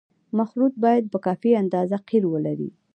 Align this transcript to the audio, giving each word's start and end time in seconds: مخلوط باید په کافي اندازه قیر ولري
مخلوط 0.39 0.73
باید 0.83 1.05
په 1.13 1.17
کافي 1.25 1.51
اندازه 1.61 1.97
قیر 2.09 2.23
ولري 2.33 2.69